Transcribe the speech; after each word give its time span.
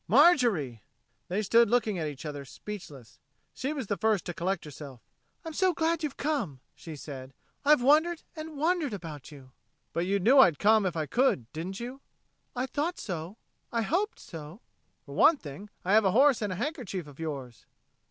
"Marjorie!" 0.07 0.81
They 1.27 1.43
stood 1.43 1.69
looking 1.69 1.99
at 1.99 2.07
each 2.07 2.25
other, 2.25 2.43
speechless. 2.43 3.19
She 3.53 3.71
was 3.71 3.85
the 3.85 3.97
first 3.97 4.25
to 4.25 4.33
collect 4.33 4.65
herself. 4.65 4.99
"I'm 5.45 5.53
so 5.53 5.75
glad 5.75 6.01
you've 6.01 6.17
come," 6.17 6.59
she 6.73 6.95
said. 6.95 7.35
"I've 7.63 7.83
wondered 7.83 8.23
and 8.35 8.57
wondered 8.57 8.93
about 8.95 9.31
you." 9.31 9.51
"But 9.93 10.07
you 10.07 10.17
knew 10.17 10.39
I'd 10.39 10.57
come 10.57 10.87
if 10.87 10.95
I 10.97 11.05
could, 11.05 11.45
didn't 11.53 11.79
you?" 11.79 12.01
"I 12.55 12.65
thought 12.65 12.97
so 12.97 13.37
I 13.71 13.83
hoped 13.83 14.19
so." 14.19 14.61
"For 15.05 15.13
one 15.13 15.37
thing, 15.37 15.69
I 15.85 15.93
have 15.93 16.03
a 16.05 16.13
horse 16.13 16.41
and 16.41 16.51
a 16.51 16.55
handkerchief 16.55 17.05
of 17.05 17.19
yours." 17.19 17.67